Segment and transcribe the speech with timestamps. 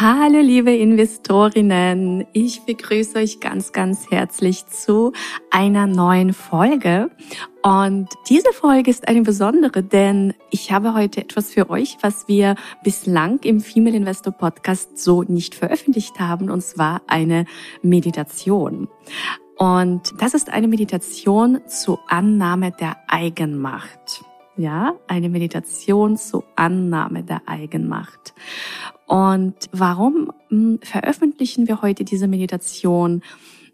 [0.00, 5.12] Hallo liebe Investorinnen, ich begrüße euch ganz, ganz herzlich zu
[5.52, 7.12] einer neuen Folge.
[7.62, 12.56] Und diese Folge ist eine besondere, denn ich habe heute etwas für euch, was wir
[12.82, 17.44] bislang im Female Investor Podcast so nicht veröffentlicht haben, und zwar eine
[17.82, 18.88] Meditation.
[19.58, 24.24] Und das ist eine Meditation zur Annahme der Eigenmacht
[24.56, 28.34] ja, eine Meditation zur Annahme der Eigenmacht.
[29.06, 33.22] Und warum hm, veröffentlichen wir heute diese Meditation?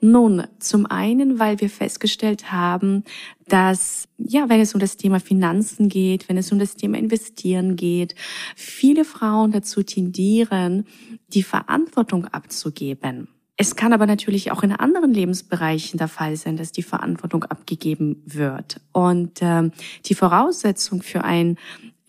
[0.02, 3.04] Nun, zum einen, weil wir festgestellt haben,
[3.48, 7.76] dass, ja, wenn es um das Thema Finanzen geht, wenn es um das Thema Investieren
[7.76, 8.14] geht,
[8.56, 10.86] viele Frauen dazu tendieren,
[11.28, 13.28] die Verantwortung abzugeben.
[13.58, 18.22] Es kann aber natürlich auch in anderen Lebensbereichen der Fall sein, dass die Verantwortung abgegeben
[18.24, 18.80] wird.
[18.92, 19.68] Und äh,
[20.06, 21.58] die Voraussetzung für ein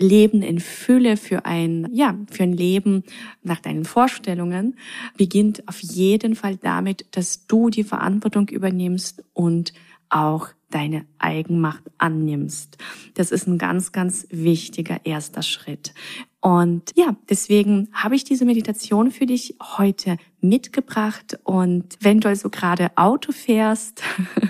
[0.01, 3.03] Leben in Fülle, für ein, ja, für ein Leben
[3.43, 4.75] nach deinen Vorstellungen,
[5.17, 9.73] beginnt auf jeden Fall damit, dass du die Verantwortung übernimmst und
[10.09, 12.77] auch deine Eigenmacht annimmst.
[13.13, 15.93] Das ist ein ganz, ganz wichtiger erster Schritt.
[16.39, 21.39] Und ja, deswegen habe ich diese Meditation für dich heute mitgebracht.
[21.43, 24.03] Und wenn du also gerade Auto fährst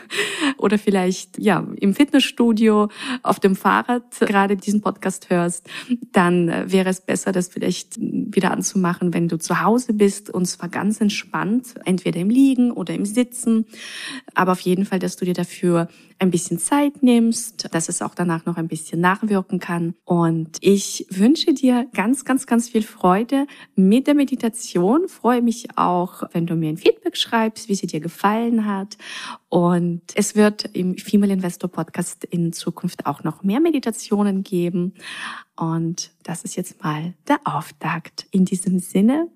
[0.57, 2.89] oder vielleicht ja im Fitnessstudio
[3.23, 5.69] auf dem Fahrrad gerade diesen Podcast hörst,
[6.11, 10.69] dann wäre es besser, das vielleicht wieder anzumachen, wenn du zu Hause bist und zwar
[10.69, 13.65] ganz entspannt, entweder im Liegen oder im Sitzen.
[14.33, 15.87] Aber auf jeden Fall, dass du dir dafür
[16.21, 19.95] ein bisschen Zeit nimmst, dass es auch danach noch ein bisschen nachwirken kann.
[20.05, 25.07] Und ich wünsche dir ganz, ganz, ganz viel Freude mit der Meditation.
[25.07, 28.97] Freue mich auch, wenn du mir ein Feedback schreibst, wie sie dir gefallen hat.
[29.49, 34.93] Und es wird im Female Investor Podcast in Zukunft auch noch mehr Meditationen geben.
[35.55, 38.27] Und das ist jetzt mal der Auftakt.
[38.31, 39.27] In diesem Sinne,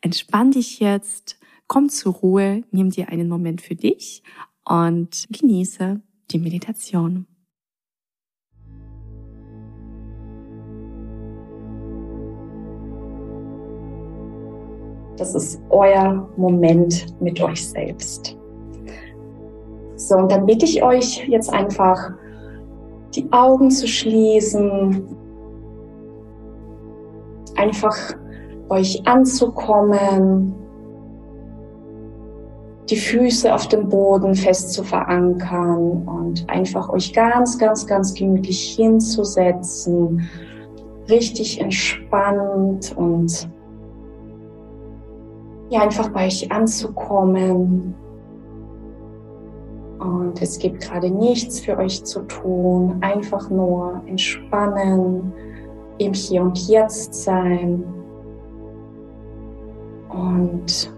[0.00, 4.22] entspann dich jetzt, komm zur Ruhe, nimm dir einen Moment für dich
[4.64, 7.26] und genieße die Meditation.
[15.16, 18.36] Das ist euer Moment mit euch selbst.
[19.96, 22.12] So, und dann bitte ich euch jetzt einfach,
[23.14, 25.04] die Augen zu schließen,
[27.56, 27.96] einfach
[28.68, 30.54] euch anzukommen,
[32.90, 38.76] die Füße auf dem Boden fest zu verankern und einfach euch ganz, ganz, ganz gemütlich
[38.76, 40.28] hinzusetzen,
[41.08, 43.48] richtig entspannt und
[45.70, 47.94] ja, einfach bei euch anzukommen.
[49.98, 55.32] Und es gibt gerade nichts für euch zu tun, einfach nur entspannen,
[55.98, 57.82] im Hier und Jetzt sein
[60.10, 60.94] und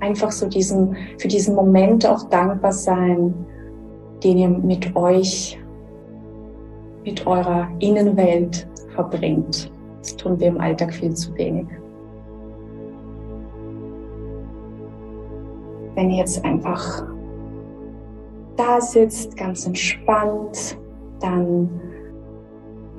[0.00, 3.34] einfach so diesen, für diesen Moment auch dankbar sein,
[4.22, 5.58] den ihr mit euch,
[7.04, 9.70] mit eurer Innenwelt verbringt.
[10.00, 11.66] Das tun wir im Alltag viel zu wenig.
[15.96, 17.02] Wenn ihr jetzt einfach
[18.56, 20.78] da sitzt, ganz entspannt,
[21.20, 21.80] dann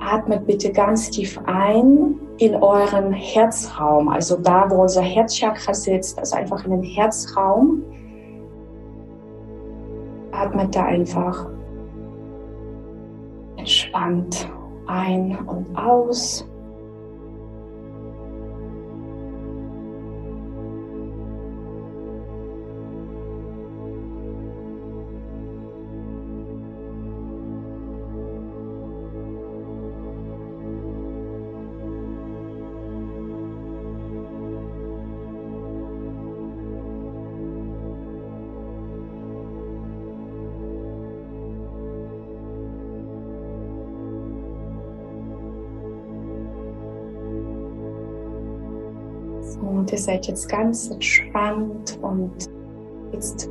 [0.00, 6.36] atmet bitte ganz tief ein in euren Herzraum, also da, wo unser Herzchakra sitzt, also
[6.36, 7.84] einfach in den Herzraum.
[10.32, 11.48] Atmet da einfach
[13.56, 14.48] entspannt
[14.86, 16.48] ein und aus.
[49.56, 52.48] Und ihr seid jetzt ganz entspannt und
[53.12, 53.50] jetzt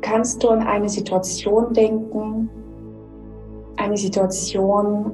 [0.00, 2.48] kannst du an eine Situation denken,
[3.76, 5.12] eine Situation,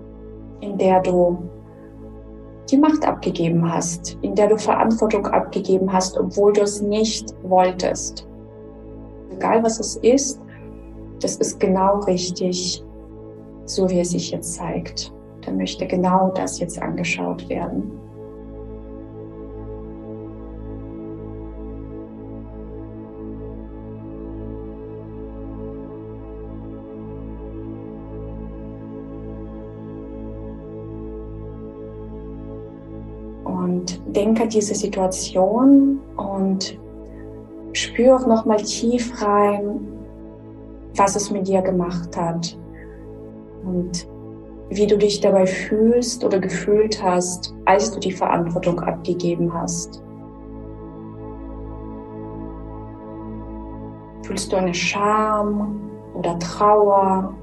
[0.61, 1.39] in der du
[2.71, 8.27] die Macht abgegeben hast, in der du Verantwortung abgegeben hast, obwohl du es nicht wolltest.
[9.31, 10.41] Egal was es ist,
[11.21, 12.83] das ist genau richtig,
[13.65, 15.13] so wie es sich jetzt zeigt.
[15.45, 18.02] dann möchte genau das jetzt angeschaut werden.
[33.83, 36.79] Und denke an diese Situation und
[37.73, 39.81] spüre auch nochmal tief rein,
[40.95, 42.57] was es mit dir gemacht hat
[43.65, 44.07] und
[44.71, 50.01] wie du dich dabei fühlst oder gefühlt hast, als du die Verantwortung abgegeben hast.
[54.23, 57.35] Fühlst du eine Scham oder Trauer?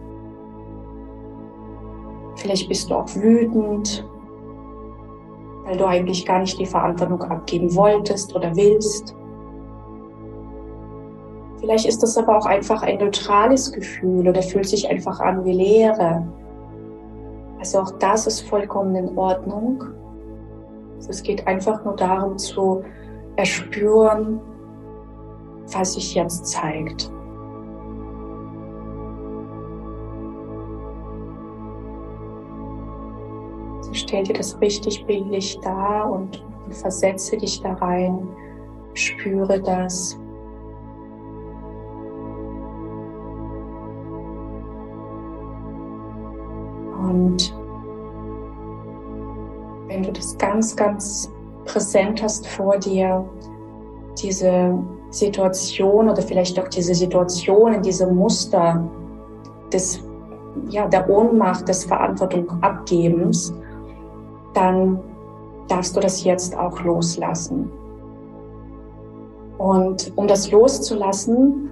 [2.37, 4.07] Vielleicht bist du auch wütend,
[5.69, 9.15] weil du eigentlich gar nicht die Verantwortung abgeben wolltest oder willst.
[11.59, 15.51] Vielleicht ist das aber auch einfach ein neutrales Gefühl oder fühlt sich einfach an wie
[15.51, 16.27] Leere.
[17.59, 19.83] Also auch das ist vollkommen in Ordnung.
[20.95, 22.83] Also es geht einfach nur darum zu
[23.35, 24.41] erspüren,
[25.71, 27.11] was sich jetzt zeigt.
[34.09, 38.27] Stell dir das richtig bildlich dar und versetze dich da rein,
[38.95, 40.19] spüre das.
[47.07, 47.55] Und
[49.87, 51.31] wenn du das ganz, ganz
[51.65, 53.23] präsent hast vor dir,
[54.19, 54.75] diese
[55.11, 58.83] Situation oder vielleicht auch diese Situationen, diese Muster
[59.71, 60.03] des,
[60.69, 63.53] ja, der Ohnmacht, des Verantwortung abgebens,
[64.59, 64.99] dann
[65.69, 67.71] darfst du das jetzt auch loslassen.
[69.57, 71.69] Und um das loszulassen,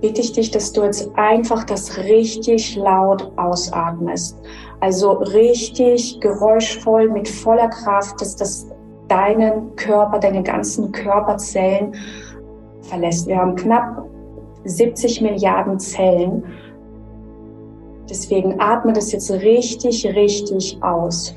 [0.00, 4.38] bitte ich dich, dass du jetzt einfach das richtig laut ausatmest.
[4.80, 8.68] Also richtig geräuschvoll, mit voller Kraft, dass das
[9.08, 11.94] deinen Körper, deine ganzen Körperzellen
[12.82, 13.26] verlässt.
[13.26, 14.06] Wir haben knapp
[14.64, 16.42] 70 Milliarden Zellen.
[18.08, 21.34] Deswegen atme das jetzt richtig, richtig aus.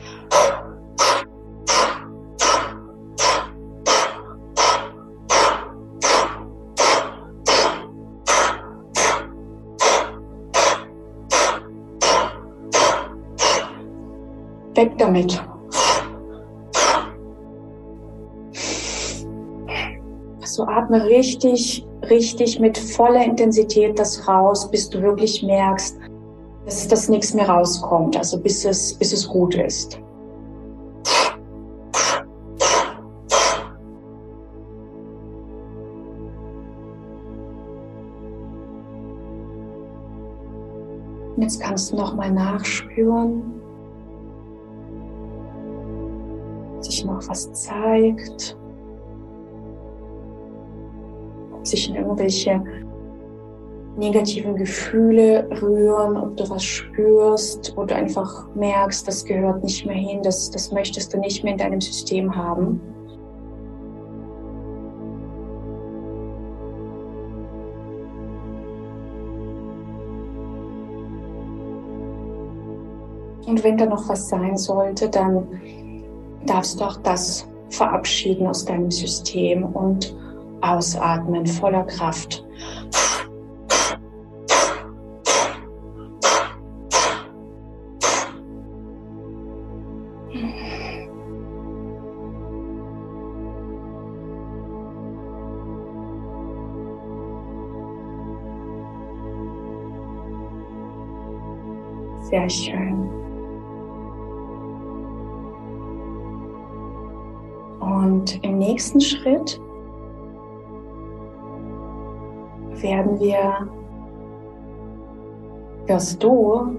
[14.75, 15.43] Weg damit.
[20.45, 25.97] So atme richtig, richtig mit voller Intensität das raus, bis du wirklich merkst,
[26.65, 29.99] dass, dass nichts mehr rauskommt, also bis es, bis es gut ist.
[41.49, 43.41] Jetzt kannst du noch mal nachspüren,
[46.79, 48.55] sich noch was zeigt,
[51.51, 52.61] ob sich irgendwelche
[53.97, 60.21] negativen Gefühle rühren, ob du was spürst oder einfach merkst, das gehört nicht mehr hin,
[60.21, 62.79] das, das möchtest du nicht mehr in deinem System haben.
[73.49, 75.47] Und wenn da noch was sein sollte, dann
[76.45, 80.15] darfst du auch das verabschieden aus deinem System und
[80.61, 82.45] ausatmen voller Kraft.
[102.29, 103.18] Sehr schön.
[107.99, 109.59] Und im nächsten Schritt
[112.81, 113.67] werden wir,
[115.85, 116.77] wirst du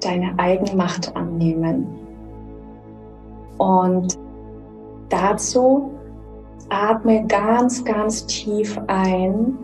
[0.00, 1.88] deine Eigenmacht annehmen.
[3.58, 4.16] Und
[5.08, 5.90] dazu
[6.68, 9.58] atme ganz, ganz tief ein.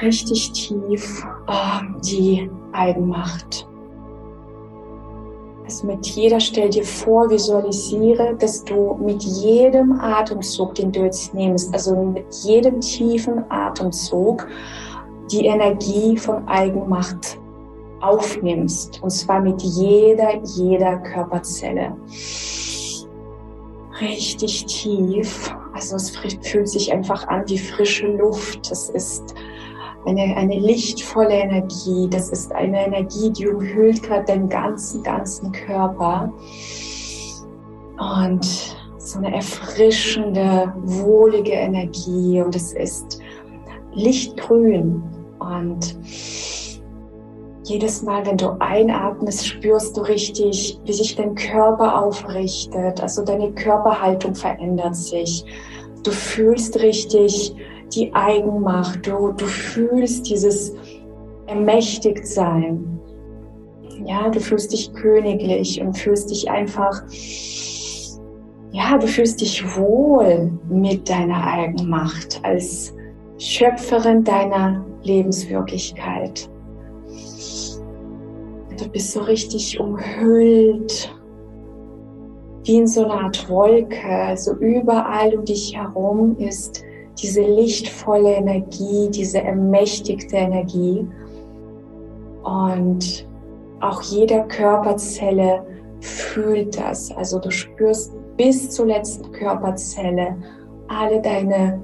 [0.00, 3.67] Richtig tief oh, die Eigenmacht.
[5.68, 11.34] Also mit jeder, stell dir vor, visualisiere, dass du mit jedem Atemzug, den du jetzt
[11.34, 14.48] nimmst, also mit jedem tiefen Atemzug,
[15.30, 17.38] die Energie von Eigenmacht
[18.00, 19.02] aufnimmst.
[19.02, 21.94] Und zwar mit jeder, jeder Körperzelle.
[24.00, 25.54] Richtig tief.
[25.74, 28.70] Also es fühlt sich einfach an wie frische Luft.
[28.70, 29.34] Es ist
[30.06, 32.08] eine, eine lichtvolle Energie.
[32.10, 36.32] Das ist eine Energie, die umhüllt gerade deinen ganzen, ganzen Körper.
[37.98, 42.40] Und so eine erfrischende, wohlige Energie.
[42.40, 43.20] Und es ist
[43.92, 45.02] lichtgrün.
[45.38, 45.96] Und
[47.64, 53.00] jedes Mal, wenn du einatmest, spürst du richtig, wie sich dein Körper aufrichtet.
[53.02, 55.44] Also deine Körperhaltung verändert sich.
[56.02, 57.54] Du fühlst richtig
[57.94, 59.06] die Eigenmacht.
[59.06, 60.74] Du, du fühlst dieses
[61.46, 63.00] Ermächtigtsein.
[64.04, 67.02] Ja, du fühlst dich königlich und fühlst dich einfach,
[68.70, 72.94] ja, du fühlst dich wohl mit deiner Eigenmacht als
[73.38, 76.48] Schöpferin deiner Lebenswirklichkeit.
[78.78, 81.12] Du bist so richtig umhüllt,
[82.64, 84.06] wie in so einer Art Wolke.
[84.06, 86.84] Also überall um dich herum ist
[87.20, 91.06] diese lichtvolle Energie, diese ermächtigte Energie.
[92.44, 93.28] Und
[93.80, 95.64] auch jeder Körperzelle
[96.00, 97.10] fühlt das.
[97.12, 100.36] Also du spürst bis zur letzten Körperzelle
[100.88, 101.80] alle deine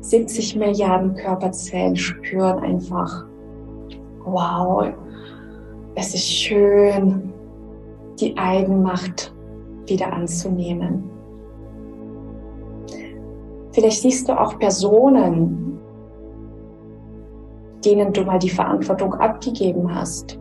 [0.00, 3.24] 70 Milliarden Körperzellen spüren einfach,
[4.24, 4.88] wow,
[5.94, 7.32] es ist schön,
[8.18, 9.34] die Eigenmacht
[9.86, 11.10] wieder anzunehmen.
[13.72, 15.78] Vielleicht siehst du auch Personen,
[17.84, 20.38] denen du mal die Verantwortung abgegeben hast.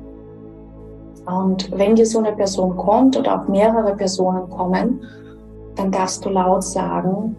[1.26, 5.02] Und wenn dir so eine Person kommt oder auch mehrere Personen kommen,
[5.76, 7.36] dann darfst du laut sagen,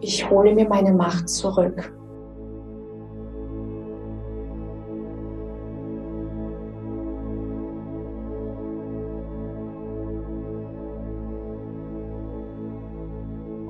[0.00, 1.92] ich hole mir meine Macht zurück.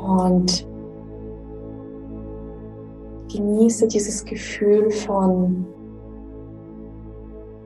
[0.06, 0.66] Und
[3.32, 5.66] genieße dieses Gefühl von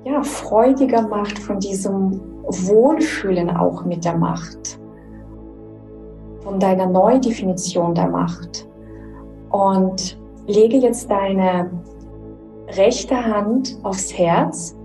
[0.05, 4.79] ja, freudiger Macht, von diesem Wohlfühlen auch mit der Macht,
[6.41, 8.69] von deiner Neudefinition der Macht.
[9.51, 11.71] Und lege jetzt deine
[12.69, 14.77] rechte Hand aufs Herz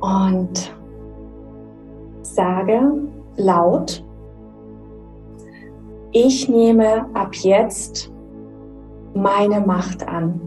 [0.00, 0.74] und
[2.22, 2.80] sage,
[3.38, 4.04] laut,
[6.12, 8.12] ich nehme ab jetzt
[9.14, 10.40] meine Macht an.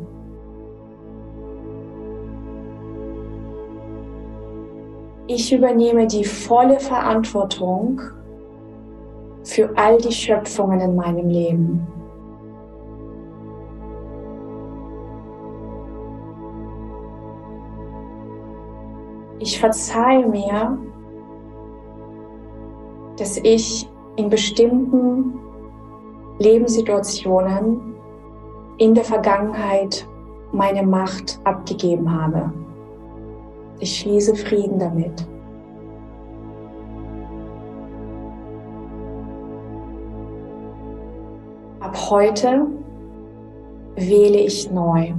[5.27, 8.01] Ich übernehme die volle Verantwortung
[9.43, 11.87] für all die Schöpfungen in meinem Leben.
[19.39, 20.77] Ich verzeihe mir
[23.17, 25.39] dass ich in bestimmten
[26.39, 27.95] Lebenssituationen
[28.77, 30.07] in der Vergangenheit
[30.51, 32.51] meine Macht abgegeben habe.
[33.79, 35.27] Ich schließe Frieden damit.
[41.79, 42.67] Ab heute
[43.95, 45.13] wähle ich neu.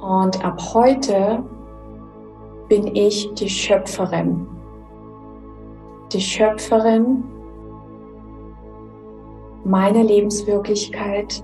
[0.00, 1.42] Und ab heute
[2.70, 4.46] bin ich die Schöpferin.
[6.12, 7.24] Die Schöpferin
[9.64, 11.42] meiner Lebenswirklichkeit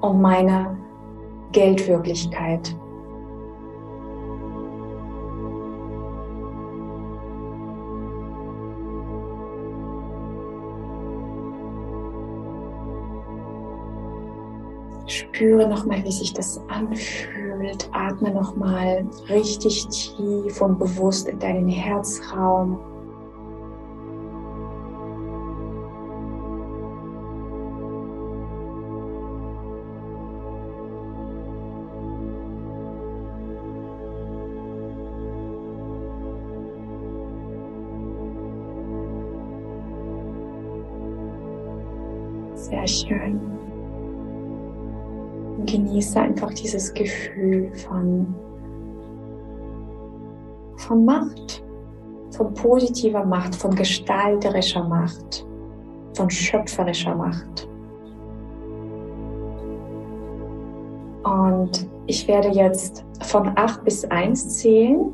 [0.00, 0.76] und meiner
[1.52, 2.76] Geldwirklichkeit.
[15.34, 17.88] Spüre nochmal, wie sich das anfühlt.
[17.92, 22.78] Atme nochmal richtig tief und bewusst in deinen Herzraum.
[42.54, 43.53] Sehr schön
[45.74, 48.32] genieße einfach dieses Gefühl von,
[50.76, 51.64] von Macht,
[52.30, 55.44] von positiver Macht, von gestalterischer Macht,
[56.14, 57.68] von schöpferischer Macht.
[61.24, 65.12] Und ich werde jetzt von 8 bis 1 zählen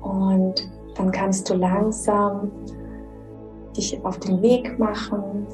[0.00, 2.52] und dann kannst du langsam
[3.76, 5.46] dich auf den Weg machen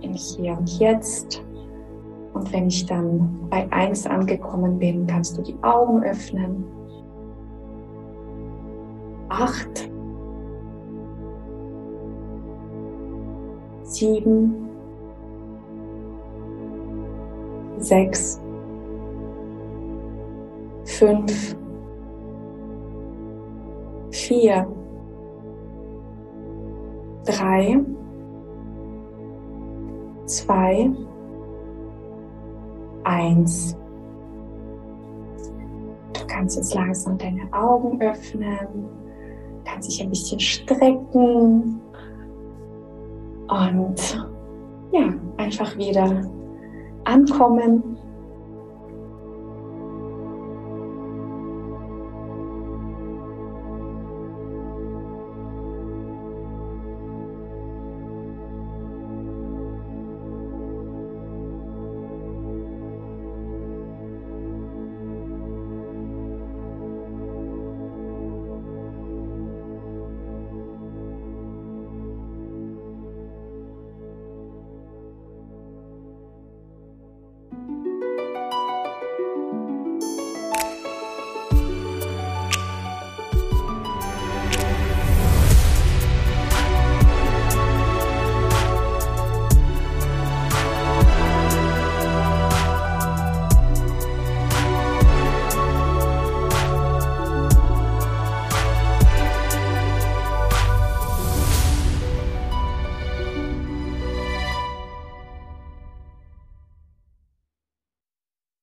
[0.00, 1.42] in Hier und Jetzt
[2.44, 6.64] und wenn ich dann bei eins angekommen bin, kannst du die Augen öffnen.
[9.28, 9.90] Acht.
[13.86, 14.68] sieben,
[17.76, 18.40] sechs,
[20.84, 21.56] fünf,
[24.10, 24.66] vier,
[27.24, 27.84] drei,
[30.26, 30.90] zwei,
[33.04, 33.76] eins.
[36.12, 38.88] Du kannst jetzt langsam deine Augen öffnen,
[39.64, 41.80] kannst dich ein bisschen strecken
[43.48, 44.26] und
[44.92, 46.22] ja, einfach wieder
[47.04, 47.96] ankommen